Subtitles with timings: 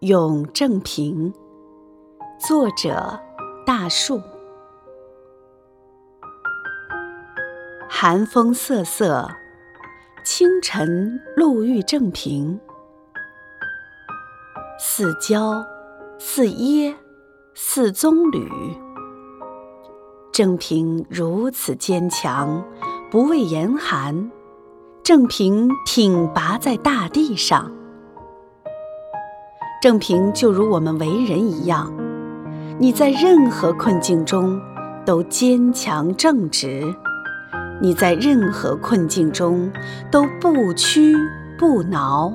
[0.00, 1.32] 咏正平，
[2.38, 3.18] 作者
[3.64, 4.20] 大树。
[7.88, 9.26] 寒风瑟瑟，
[10.22, 12.60] 清晨露遇正平。
[14.78, 15.64] 似胶，
[16.18, 16.94] 似椰，
[17.54, 18.46] 似棕榈。
[20.30, 22.62] 正平如此坚强，
[23.10, 24.30] 不畏严寒。
[25.02, 27.72] 正平挺拔在大地上。
[29.82, 31.92] 正平就如我们为人一样，
[32.78, 34.58] 你在任何困境中
[35.04, 36.82] 都坚强正直，
[37.80, 39.70] 你在任何困境中
[40.10, 41.14] 都不屈
[41.58, 42.32] 不挠。